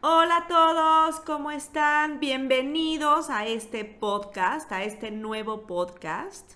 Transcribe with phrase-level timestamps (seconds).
[0.00, 2.20] Hola a todos, ¿cómo están?
[2.20, 6.52] Bienvenidos a este podcast, a este nuevo podcast.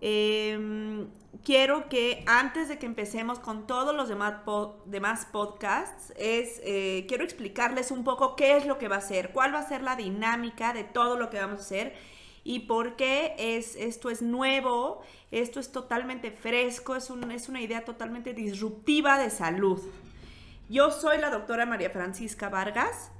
[0.00, 1.08] Em,
[1.44, 7.90] quiero que antes de que empecemos con todos los demás, podcasts, es, eh, quiero explicarles
[7.90, 10.72] un poco qué es lo que va a ser, cuál va a ser la dinámica
[10.72, 15.60] de todo lo que vamos a hacer y por qué es, esto es nuevo, esto
[15.60, 19.80] es totalmente fresco, es, un, es una idea totalmente disruptiva de salud.
[20.68, 23.10] Yo soy la doctora María Francisca Vargas.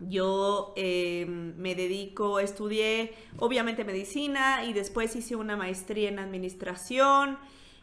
[0.00, 7.38] Yo em, me dedico, estudié obviamente medicina y después hice una maestría en administración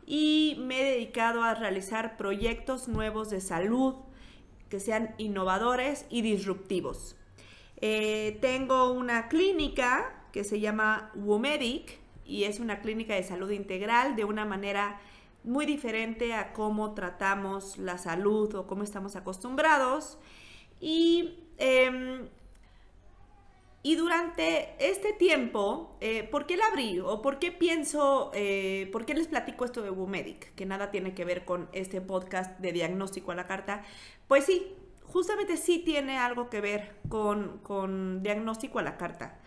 [0.06, 3.95] y me he dedicado a realizar proyectos nuevos de salud
[4.70, 7.16] que sean innovadores y disruptivos.
[7.81, 14.16] Eh, tengo una clínica que se llama WOMEDIC y es una clínica de salud integral
[14.16, 15.00] de una manera
[15.44, 20.18] muy diferente a cómo tratamos la salud o cómo estamos acostumbrados.
[20.80, 22.28] Y, em,
[23.84, 27.00] y durante este tiempo, eh, ¿por qué la abrí?
[27.00, 30.54] ¿O por qué pienso, eh, por qué les platico esto de WUMEDIC?
[30.54, 33.84] Que nada tiene que ver con este podcast de diagnóstico a la carta.
[34.28, 39.40] Pues sí, justamente sí tiene algo que ver con, con diagnóstico a la carta.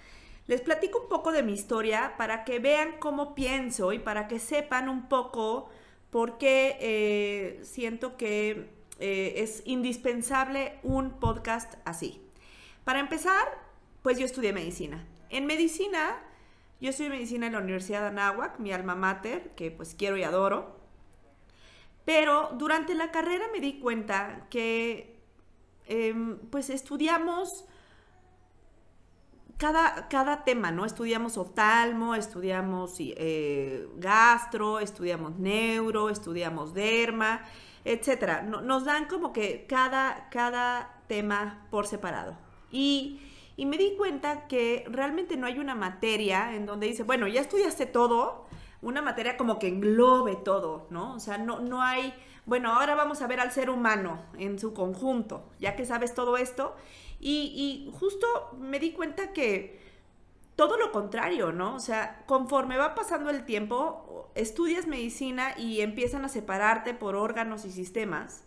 [0.46, 4.38] Les platico un poco de mi historia para que vean cómo pienso y para que
[4.38, 5.70] sepan un poco
[6.10, 8.70] porque eh, siento que
[9.00, 12.20] eh, es indispensable un podcast así.
[12.84, 13.58] Para empezar,
[14.02, 15.04] pues yo estudié medicina.
[15.30, 16.22] En medicina,
[16.80, 20.22] yo estudié medicina en la Universidad de Anáhuac, mi alma mater, que pues quiero y
[20.24, 20.76] adoro.
[22.04, 25.18] Pero durante la carrera me di cuenta que
[25.86, 27.64] em, pues estudiamos
[29.58, 30.84] cada, tema, ¿no?
[30.84, 37.42] Estudiamos oftalmo, estudiamos eh, gastro, estudiamos neuro, estudiamos derma,
[37.84, 38.42] etcétera.
[38.42, 42.36] nos dan como que cada, cada tema por separado.
[42.70, 43.20] Y,
[43.56, 47.86] me di cuenta que realmente no hay una materia en donde dice, bueno, ya estudiaste
[47.86, 48.46] todo,
[48.82, 51.14] una materia como que englobe todo, ¿no?
[51.14, 52.12] O sea, no, no hay,
[52.46, 56.36] bueno, ahora vamos a ver al ser humano en su conjunto, ya que sabes todo
[56.36, 56.74] esto.
[57.20, 58.26] Y, justo
[58.58, 59.80] me di cuenta que
[60.56, 61.74] todo lo contrario, ¿no?
[61.74, 67.64] O sea, conforme va pasando el tiempo, estudias medicina y empiezan a separarte por órganos
[67.64, 68.44] y sistemas.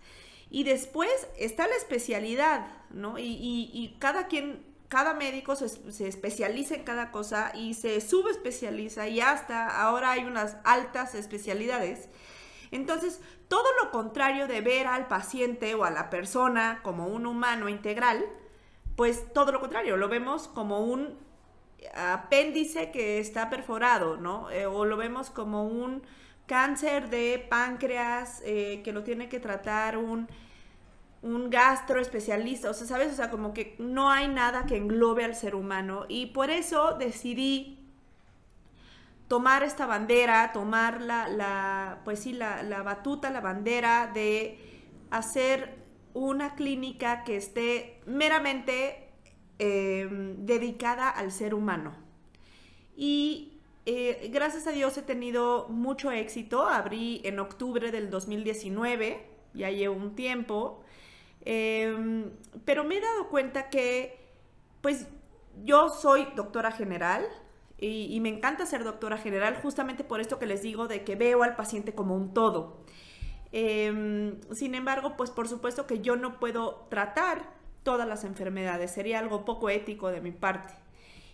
[0.50, 3.16] Y después está la especialidad, ¿no?
[3.18, 9.20] Y, cada quien, cada médico se, se, especializa en cada cosa y se subespecializa y
[9.20, 12.08] hasta ahora hay unas altas especialidades.
[12.72, 17.70] Entonces, todo lo contrario de ver al paciente o a la persona como un humano
[17.70, 18.26] integral,
[18.98, 21.16] pues todo lo contrario, lo vemos como un
[21.96, 24.50] apéndice que está perforado, ¿no?
[24.52, 26.02] Eh, o lo vemos como un
[26.48, 30.28] cáncer de páncreas eh, que lo tiene que tratar un,
[31.22, 33.14] un gastroespecialista, o sea, ¿sabes?
[33.14, 36.94] O sea, como que no hay nada que englobe al ser humano y por eso
[36.98, 37.80] decidí
[39.28, 44.58] tomar esta bandera, tomar la, la pues sí, la, la batuta, la bandera de
[45.12, 45.76] hacer
[46.14, 49.10] una clínica que esté meramente
[49.60, 51.96] em, dedicada al ser humano.
[52.96, 56.68] Y eh, gracias a Dios he tenido mucho éxito.
[56.68, 60.84] Abrí en octubre del 2019, ya llevo un tiempo,
[61.46, 62.32] em,
[62.66, 64.20] pero me he dado cuenta que,
[64.82, 65.08] pues,
[65.64, 67.26] yo soy doctora general,
[67.80, 71.16] y, y, me encanta ser doctora general justamente por esto que les digo de que
[71.16, 72.84] veo al paciente como un todo.
[73.52, 77.50] Em, sin embargo, pues por supuesto que yo no puedo tratar
[77.84, 80.74] todas las enfermedades, sería algo poco ético de mi parte.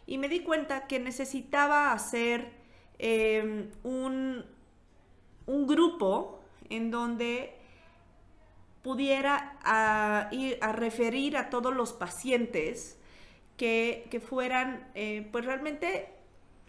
[0.06, 2.51] Y me di cuenta que necesitaba hacer
[3.00, 4.45] em, un,
[5.48, 7.56] un, grupo en donde
[8.83, 13.00] pudiera a, ir a referir a todos los pacientes
[13.57, 16.09] que, que fueran eh, pues realmente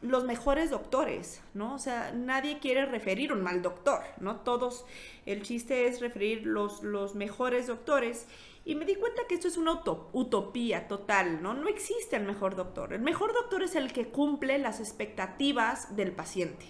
[0.04, 1.74] los mejores doctores, ¿no?
[1.74, 4.36] O sea, nadie quiere referir un mal doctor, ¿no?
[4.40, 4.84] Todos,
[5.24, 8.26] el chiste es referir los, los mejores doctores.
[8.66, 11.54] Y me di cuenta que esto es una utopía total, ¿no?
[11.54, 12.92] No existe el mejor doctor.
[12.92, 16.66] El mejor doctor es el que cumple las expectativas del paciente.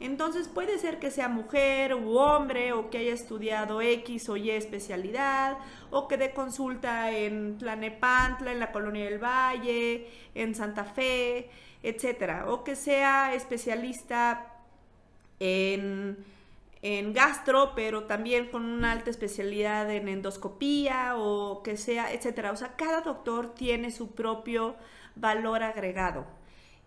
[0.00, 4.50] Entonces puede ser que sea mujer u hombre o que haya estudiado X o Y
[4.50, 5.58] especialidad
[5.90, 11.50] o que dé consulta en Tlanepantla, en la Colonia del Valle, en Santa Fe,
[11.82, 14.54] etcétera, o que sea especialista
[15.38, 16.16] en,
[16.80, 22.52] en gastro, pero también con una alta especialidad en endoscopía o que sea, etcétera.
[22.52, 24.76] O sea, cada doctor tiene su propio
[25.14, 26.39] valor agregado.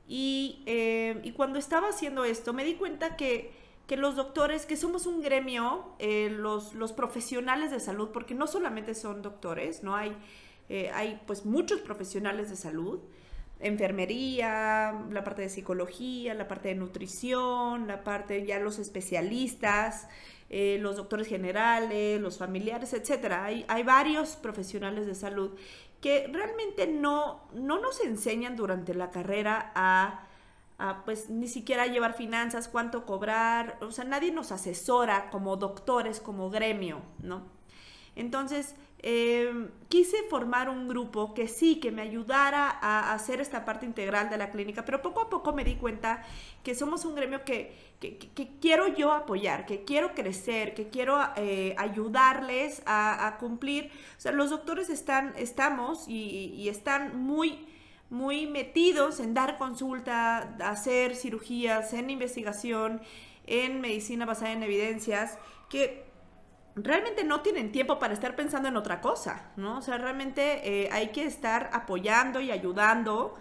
[0.08, 3.52] Y, eh, y cuando estaba haciendo esto, me di cuenta que,
[3.88, 8.48] que los doctores, que somos un gremio, eh, los, los, profesionales de salud, porque no
[8.48, 9.96] solamente son doctores, ¿no?
[9.96, 10.16] Hay,
[10.70, 13.00] eh, hay pues muchos profesionales de salud,
[13.60, 20.08] enfermería, la parte de psicología, la parte de nutrición, la parte ya los especialistas,
[20.50, 23.46] los doctores generales, los familiares, etcétera.
[23.46, 25.52] Hay, hay varios profesionales de salud
[26.04, 30.28] que realmente no, no nos enseñan durante la carrera a,
[31.06, 36.50] pues ni siquiera llevar finanzas, cuánto cobrar, o sea, nadie nos asesora como doctores, como
[36.50, 37.44] gremio, ¿no?
[38.18, 43.86] Entonces, em, quise formar un grupo que sí, que me ayudara a hacer esta parte
[43.86, 46.24] integral de la clínica, pero poco a poco me di cuenta
[46.64, 47.76] que somos un gremio que,
[48.60, 53.92] quiero yo apoyar, que quiero crecer, que quiero eh, ayudarles a, cumplir.
[54.18, 57.68] O sea, los doctores están, estamos y, están muy
[58.10, 63.02] muy metidos en dar consulta, hacer cirugías, en investigación,
[63.48, 65.38] en medicina basada en evidencias,
[65.70, 66.12] que
[66.75, 69.78] realmente no tienen tiempo para estar pensando en otra cosa, ¿no?
[69.78, 73.36] O sea, realmente eh, hay que estar apoyando y ayudando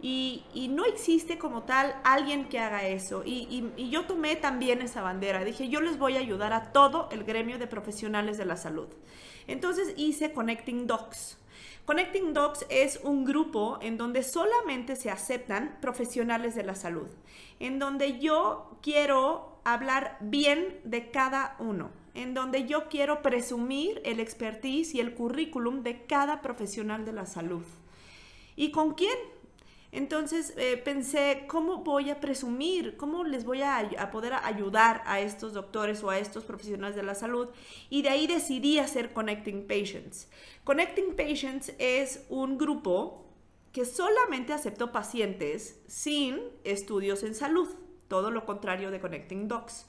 [0.00, 3.22] y, no existe como tal alguien que haga eso.
[3.24, 7.08] Y, y, yo tomé también esa bandera, dije, yo les voy a ayudar a todo
[7.10, 8.88] el gremio de profesionales de la salud.
[9.46, 11.38] Entonces hice Connecting Docs.
[11.86, 17.08] Connecting Docs es un grupo en donde solamente se aceptan profesionales de la salud,
[17.58, 24.20] en donde yo quiero hablar bien de cada uno en donde yo quiero presumir el
[24.20, 27.64] expertise y el currículum de cada profesional de la salud.
[28.56, 29.16] ¿Y con quién?
[29.90, 32.96] Entonces eh, pensé, ¿cómo voy a presumir?
[32.96, 37.04] ¿Cómo les voy a, a, poder ayudar a estos doctores o a estos profesionales de
[37.04, 37.48] la salud?
[37.90, 40.28] Y de ahí decidí hacer Connecting Patients.
[40.64, 43.24] Connecting Patients es un grupo
[43.70, 47.68] que solamente aceptó pacientes sin estudios en salud,
[48.08, 49.86] todo lo contrario de Connecting Docs.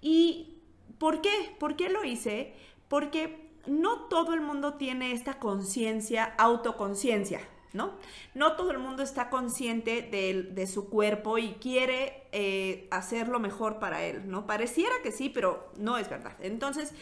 [0.00, 0.53] Y
[0.98, 1.54] ¿Por qué?
[1.58, 2.54] ¿Por qué lo hice?
[2.88, 7.40] Porque no todo el mundo tiene esta conciencia, autoconciencia,
[7.72, 7.92] ¿no?
[8.34, 13.78] No todo el mundo está consciente de, su cuerpo y quiere eh, hacer lo mejor
[13.78, 14.46] para él, ¿no?
[14.46, 16.36] Pareciera que sí, pero no es verdad.
[16.40, 16.94] Entonces,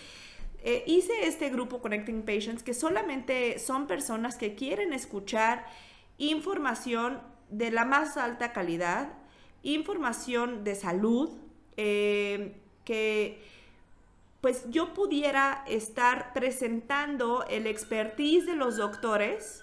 [0.65, 5.67] eh, hice este grupo Connecting Patients que solamente son personas que quieren escuchar
[6.19, 9.12] información de la más alta calidad,
[9.62, 11.31] información de salud,
[11.77, 13.43] eh, que
[14.43, 19.62] pues yo pudiera estar presentando el expertise de los doctores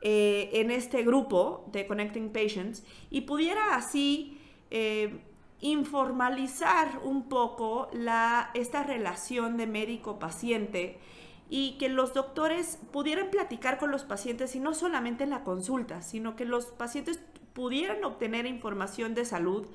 [0.00, 4.40] eh, en este grupo de Connecting Patients y pudiera así
[4.70, 5.20] eh,
[5.60, 7.90] informalizar un poco
[8.54, 11.00] esta relación de médico-paciente
[11.50, 16.00] y que los doctores pudieran platicar con los pacientes y no solamente en la consulta,
[16.00, 17.20] sino que los pacientes
[17.54, 19.66] pudieran obtener información de salud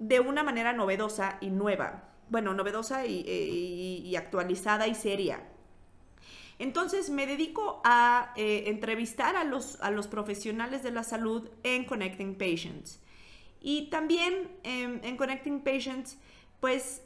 [0.00, 5.46] de una manera novedosa y nueva bueno, novedosa eh, y, actualizada y seria.
[6.58, 11.84] Entonces me dedico a eh, entrevistar a los, a los profesionales de la salud en
[11.84, 13.00] Connecting Patients.
[13.60, 16.18] Y también em, en Connecting Patients,
[16.60, 17.02] pues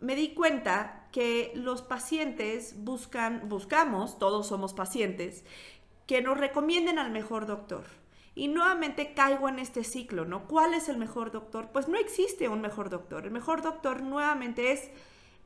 [0.00, 5.44] me di cuenta que los pacientes buscan, buscamos, todos somos pacientes,
[6.06, 7.84] que nos recomienden al mejor doctor.
[8.38, 10.46] Y nuevamente caigo en este ciclo, ¿no?
[10.46, 11.70] ¿Cuál es el mejor doctor?
[11.72, 13.24] Pues no existe un mejor doctor.
[13.24, 14.92] El mejor doctor nuevamente es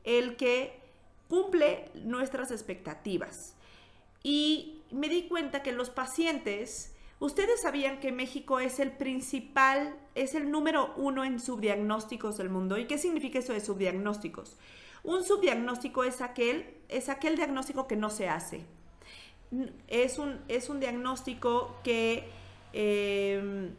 [0.03, 0.79] el que
[1.27, 3.55] cumple nuestras expectativas.
[4.21, 10.35] Y me di cuenta que los pacientes, ustedes sabían que México es el principal, es
[10.35, 12.77] el número uno en subdiagnósticos del mundo.
[12.77, 14.55] ¿Y qué significa eso de subdiagnósticos?
[15.03, 18.65] Un subdiagnóstico es aquel, es aquel diagnóstico que no se hace.
[19.87, 22.42] Es un, es un diagnóstico que
[22.73, 23.75] Em,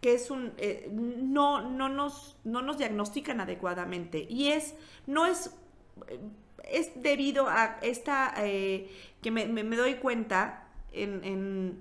[0.00, 4.26] que es un, eh, no, no, nos, no nos diagnostican adecuadamente.
[4.28, 4.74] Y es,
[5.06, 5.50] no es,
[6.62, 8.90] es debido a esta, eh,
[9.22, 11.80] que me, doy cuenta en,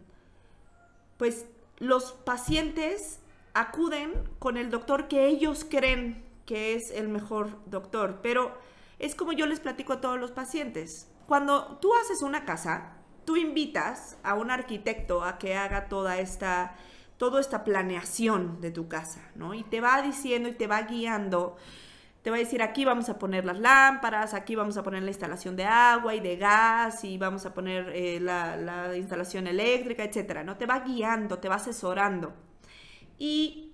[1.18, 1.46] pues
[1.80, 3.20] los pacientes
[3.54, 8.58] acuden con el doctor que ellos creen que es el mejor doctor, pero
[9.00, 11.10] es como yo les platico a todos los pacientes.
[11.28, 16.76] Cuando tú haces una casa, tú invitas a un arquitecto a que haga toda esta,
[17.18, 19.54] toda esta planeación de tu casa, ¿no?
[19.54, 21.58] Y te va diciendo y te va guiando
[22.24, 25.10] te va a decir aquí vamos a poner las lámparas, aquí vamos a poner la
[25.10, 30.42] instalación de agua y de gas y vamos a poner eh, la, instalación eléctrica, etcétera,
[30.46, 30.56] ¿no?
[30.56, 32.34] Te va guiando, te va asesorando.
[33.20, 33.74] Y,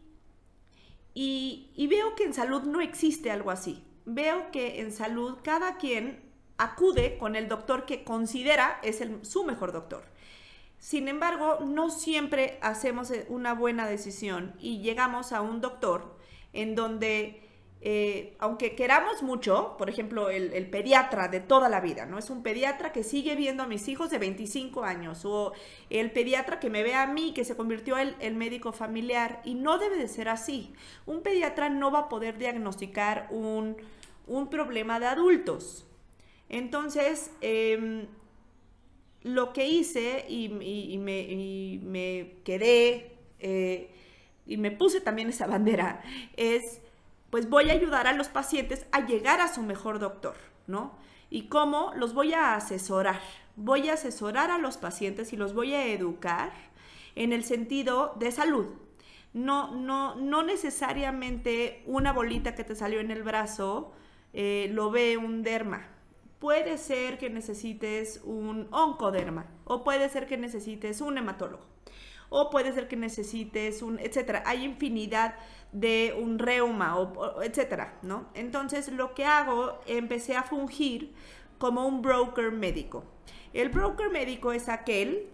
[1.14, 3.84] y, veo que en salud no existe algo así.
[4.06, 6.20] Veo que en salud cada quien
[6.60, 10.04] acude con el doctor que considera es el, su mejor doctor.
[10.78, 16.16] Sin embargo, no siempre hacemos una buena decisión y llegamos a un doctor
[16.54, 17.50] en donde
[17.82, 22.18] eh, aunque queramos mucho, por ejemplo, el, pediatra de toda la vida, ¿no?
[22.18, 25.54] Es un pediatra que sigue viendo a mis hijos de 25 años, o
[25.90, 29.56] el pediatra que me ve a mí, que se convirtió en el médico familiar, y
[29.56, 30.74] no debe de ser así.
[31.06, 33.78] Un pediatra no va a poder diagnosticar un,
[34.52, 35.86] problema de adultos.
[36.50, 38.08] Entonces, em,
[39.24, 43.90] lo que hice y, me, quedé eh,
[44.46, 46.02] y me puse también esa bandera
[46.36, 46.82] es
[47.30, 50.36] pues voy a ayudar a los pacientes a llegar a su mejor doctor,
[50.68, 50.94] ¿no?
[51.30, 51.94] ¿Y cómo?
[51.96, 53.22] Los voy a asesorar.
[53.56, 56.52] Voy a asesorar a los pacientes y los voy a educar
[57.16, 58.68] en el sentido de salud.
[59.34, 63.94] No, no, no necesariamente una bolita que te salió en el brazo
[64.34, 65.88] eh, lo ve un derma.
[66.40, 71.66] Puede ser que necesites un oncoderma o puede ser que necesites un hematólogo
[72.30, 74.44] o puede ser que necesites un, etcétera.
[74.46, 75.36] Hay infinidad
[75.72, 78.30] de un reuma, o, etcétera, ¿no?
[78.34, 81.14] Entonces lo que hago, empecé a fungir
[81.58, 83.04] como un broker médico.
[83.54, 85.28] El broker médico es aquel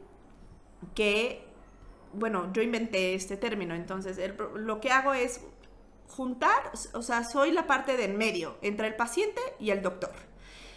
[0.93, 1.43] que,
[2.13, 4.19] bueno, yo inventé este término, entonces
[4.55, 5.41] lo que hago es
[6.07, 10.13] juntar, o sea, soy la parte de en medio entre el paciente y el doctor.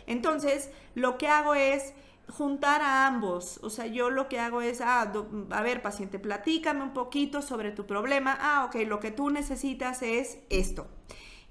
[0.09, 1.93] Entonces, lo que hago es
[2.29, 3.61] juntar a ambos.
[3.63, 5.13] O sea, yo lo que hago es, ah,
[5.51, 8.37] a ver, paciente, platícame un poquito sobre tu problema.
[8.41, 10.87] Ah, ok, lo que tú necesitas es esto.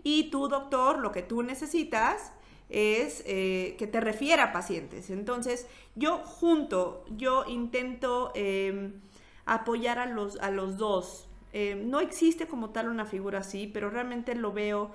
[0.04, 2.32] Y tú, doctor, lo que tú necesitas
[2.70, 5.12] es eh, que te refiera a pacientes.
[5.12, 9.02] Entonces, yo junto, yo intento em,
[9.46, 11.30] apoyar a los, a los dos.
[11.54, 14.92] Em, no existe como tal una figura así, pero realmente lo veo,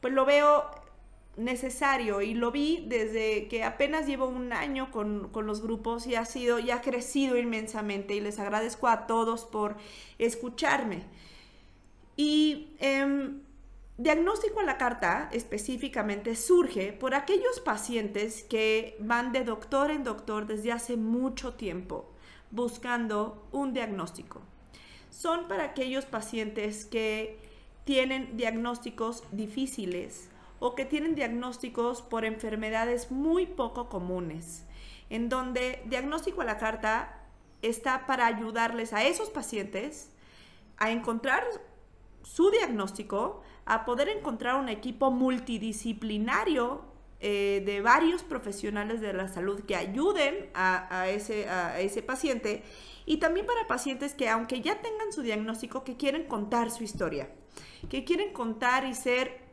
[0.00, 0.64] pues lo veo
[1.36, 6.24] necesario y lo vi desde que apenas llevo un año con, los grupos y ha
[6.24, 9.76] sido y ha crecido inmensamente y les agradezco a todos por
[10.18, 11.02] escucharme.
[12.16, 13.40] Y em,
[13.98, 20.46] diagnóstico a la carta específicamente surge por aquellos pacientes que van de doctor en doctor
[20.46, 22.10] desde hace mucho tiempo
[22.50, 24.40] buscando un diagnóstico.
[25.10, 27.38] Son para aquellos pacientes que
[27.84, 34.64] tienen diagnósticos difíciles, o que tienen diagnósticos por enfermedades muy poco comunes,
[35.10, 37.20] en donde diagnóstico a la carta
[37.62, 40.10] está para ayudarles a esos pacientes
[40.76, 41.44] a encontrar
[42.22, 46.82] su diagnóstico, a poder encontrar un equipo multidisciplinario
[47.20, 52.62] eh, de varios profesionales de la salud que ayuden a, ese, a ese paciente
[53.06, 57.30] y también para pacientes que aunque ya tengan su diagnóstico, que quieren contar su historia,
[57.88, 59.43] que quieren contar y ser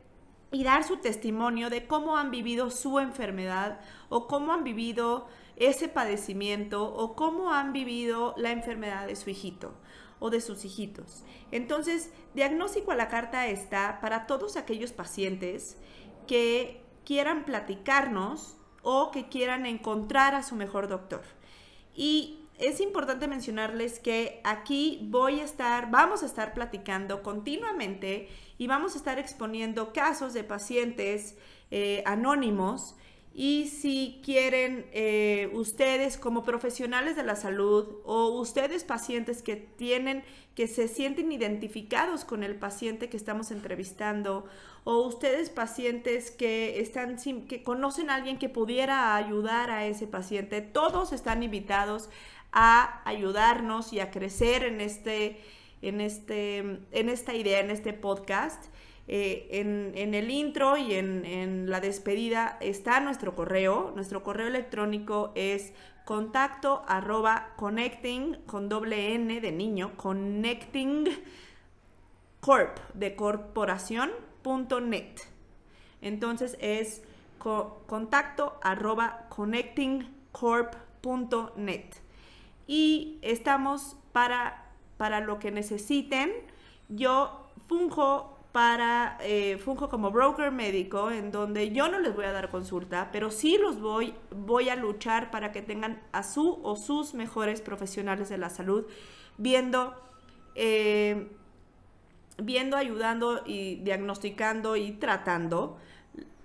[0.52, 3.80] y dar su testimonio de cómo han vivido su enfermedad
[4.10, 9.72] o cómo han vivido ese padecimiento o cómo han vivido la enfermedad de su hijito
[10.20, 11.24] o de sus hijitos.
[11.50, 15.76] Entonces, diagnóstico a la carta está para todos aquellos pacientes
[16.26, 21.22] que quieran platicarnos o que quieran encontrar a su mejor doctor.
[21.94, 28.68] Y es importante mencionarles que aquí voy a estar, vamos a estar platicando continuamente y
[28.68, 31.36] vamos a estar exponiendo casos de pacientes
[31.72, 32.94] eh, anónimos.
[33.34, 40.22] Y si quieren eh, ustedes como profesionales de la salud o ustedes pacientes que tienen,
[40.54, 44.44] que se sienten identificados con el paciente que estamos entrevistando
[44.84, 47.16] o ustedes pacientes que están
[47.46, 52.10] que conocen a alguien que pudiera ayudar a ese paciente, todos están invitados
[52.52, 55.40] a ayudarnos y a crecer en, este,
[55.80, 58.66] en, este, en esta idea, en este podcast.
[59.08, 63.92] Eh, en, el intro y en, la despedida está nuestro correo.
[63.94, 65.72] Nuestro correo electrónico es
[66.04, 71.08] contacto arroba connecting con doble N de niño, connecting
[72.40, 74.10] corp de corporación
[74.42, 75.20] punto net.
[76.00, 77.02] Entonces es
[77.38, 79.28] contacto arroba
[81.56, 82.01] net
[82.72, 84.64] y estamos para,
[84.96, 86.32] para lo que necesiten.
[86.88, 92.32] Yo funjo para eh, funjo como broker médico en donde yo no les voy a
[92.32, 96.76] dar consulta, pero sí los voy voy a luchar para que tengan a su o
[96.76, 98.86] sus mejores profesionales de la salud
[99.36, 99.94] viendo
[100.54, 101.28] eh,
[102.38, 105.76] viendo, ayudando y diagnosticando y tratando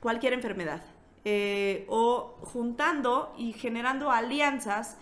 [0.02, 0.82] cualquier enfermedad.
[1.30, 4.98] Eh, o juntando y generando alianzas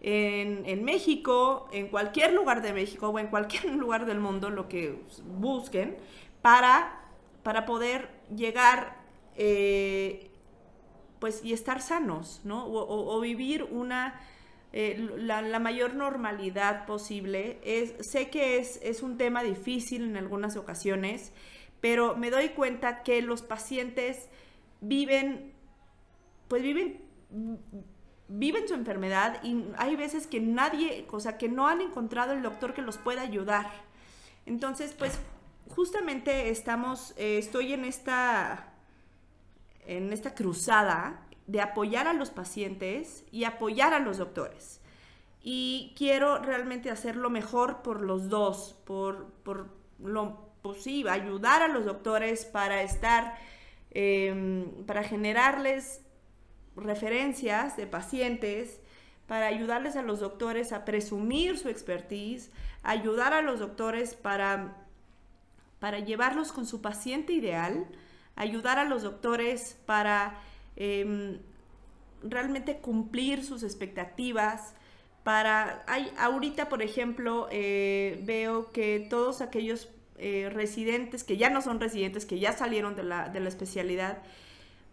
[0.00, 5.00] en, México, en cualquier lugar de México o en cualquier lugar del mundo, lo que
[5.24, 5.96] busquen,
[6.42, 7.02] para,
[7.42, 8.96] para poder llegar
[9.36, 10.30] eh,
[11.18, 12.66] pues, y estar sanos, ¿no?
[12.66, 14.20] O, vivir una,
[14.72, 17.58] eh, la, mayor normalidad posible.
[18.00, 21.32] Sé que es, es un tema difícil en algunas ocasiones,
[21.80, 24.28] pero me doy cuenta que los pacientes
[24.80, 25.52] viven,
[26.46, 27.00] pues viven
[28.28, 32.42] viven su enfermedad y hay veces que nadie, o sea, que no han encontrado el
[32.42, 33.70] doctor que los pueda ayudar.
[34.46, 35.18] Entonces, pues
[35.74, 38.72] justamente estamos, eh, estoy en esta,
[39.86, 44.80] en esta cruzada de apoyar a los pacientes y apoyar a los doctores.
[45.42, 49.68] Y quiero realmente hacerlo mejor por los dos, por, por
[49.98, 53.38] lo posible, ayudar a los doctores para estar,
[53.90, 56.02] em, para generarles
[56.82, 58.80] referencias de pacientes
[59.26, 62.50] para ayudarles a los doctores a presumir su expertise,
[62.82, 64.74] ayudar a los doctores para,
[65.78, 67.86] para llevarlos con su paciente ideal,
[68.36, 70.38] ayudar a los doctores para
[70.76, 71.38] em,
[72.22, 74.74] realmente cumplir sus expectativas,
[75.24, 81.60] para, hay, ahorita por ejemplo eh, veo que todos aquellos eh, residentes que ya no
[81.60, 84.22] son residentes, que ya salieron de la, de la especialidad,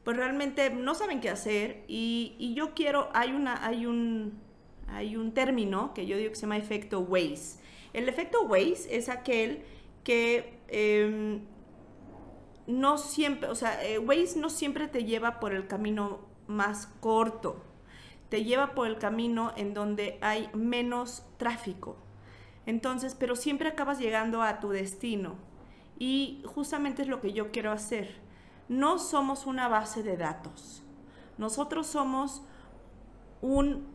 [0.06, 4.40] pues realmente no saben qué hacer y, yo quiero, hay, una, hay, un,
[4.88, 7.60] hay un término que yo digo que se llama efecto Waze.
[7.92, 9.64] El efecto Waze es aquel
[10.04, 11.42] que em,
[12.68, 17.64] no siempre, o sea, eh, Waze no siempre te lleva por el camino más corto,
[18.30, 21.98] te lleva por el camino en donde hay menos tráfico.
[22.68, 25.36] Entonces, pero siempre acabas llegando a tu destino.
[25.98, 28.25] Y justamente es lo que yo quiero hacer
[28.68, 30.84] no somos una base de datos.
[31.38, 32.42] Nosotros somos
[33.42, 33.88] un,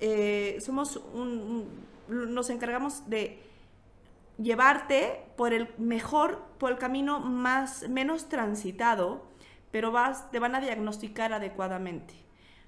[0.00, 1.68] eh, somos un,
[2.08, 3.42] nos encargamos de
[4.38, 9.24] llevarte por el mejor, por el camino más, menos transitado,
[9.70, 12.14] pero vas, te van a diagnosticar adecuadamente.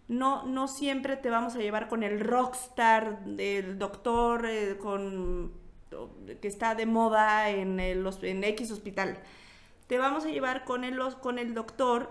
[0.09, 5.53] No, no siempre te vamos a llevar con el rockstar del doctor eh, con,
[6.41, 9.19] que está de moda en, el, en X hospital
[9.87, 12.11] te vamos a llevar con el, con el doctor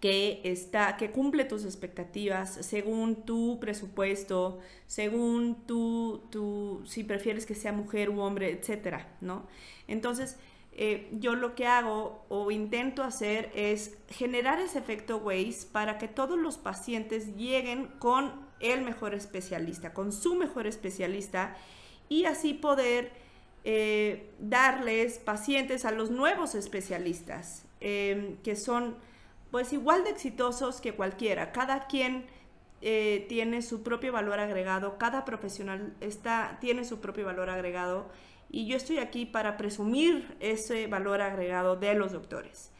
[0.00, 7.54] que, está, que cumple tus expectativas según tu presupuesto, según tu, tu, si prefieres que
[7.54, 9.46] sea mujer u hombre, etcétera, ¿no?
[9.88, 10.36] Entonces,
[10.76, 16.08] eh, yo lo que hago o intento hacer es generar ese efecto Waze para que
[16.08, 21.56] todos los pacientes lleguen con el mejor especialista, con su mejor especialista
[22.08, 23.23] y así poder
[23.64, 28.96] eh, darles pacientes a los nuevos especialistas, em, que son
[29.50, 31.52] pues igual de exitosos que cualquiera.
[31.52, 32.26] Cada quien
[32.82, 38.10] eh, tiene su propio valor agregado, cada profesional está, tiene su propio valor agregado
[38.50, 42.70] y yo estoy aquí para presumir ese valor agregado de los doctores.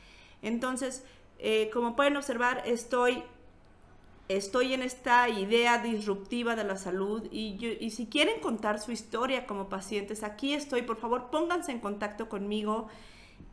[0.43, 1.05] Entonces,
[1.39, 3.23] eh, como pueden observar, estoy
[4.29, 9.69] estoy en esta idea disruptiva de la salud y, si quieren contar su historia como
[9.69, 12.89] pacientes, aquí estoy, por favor pónganse en contacto conmigo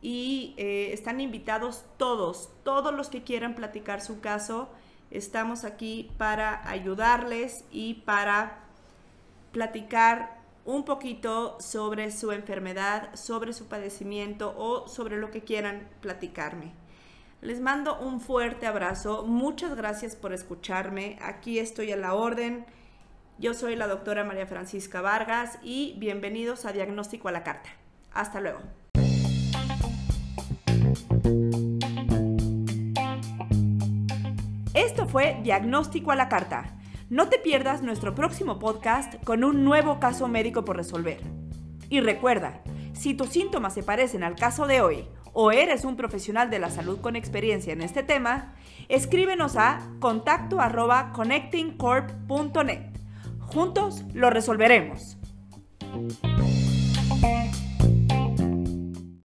[0.00, 4.70] y eh, están invitados todos, todos los que quieran platicar su caso,
[5.10, 8.60] estamos aquí para ayudarles y para
[9.52, 16.81] platicar un poquito sobre su enfermedad, sobre su padecimiento o sobre lo que quieran platicarme.
[17.42, 19.24] Les mando un fuerte abrazo.
[19.26, 21.18] Muchas gracias por escucharme.
[21.20, 22.64] Aquí estoy a la orden.
[23.36, 27.68] Yo soy la doctora María Francisca Vargas y bienvenidos a Diagnóstico a la Carta.
[28.12, 28.60] Hasta luego.
[34.72, 36.76] Esto fue Diagnóstico a la Carta.
[37.10, 41.18] No te pierdas nuestro próximo podcast con un nuevo caso médico por resolver.
[41.88, 46.50] Y recuerda, si tus síntomas se parecen al caso de hoy o eres un profesional
[46.50, 48.54] de la salud con experiencia en este tema,
[48.88, 52.92] escríbenos a contacto arroba connectingcorp.net.
[53.40, 55.18] Juntos lo resolveremos.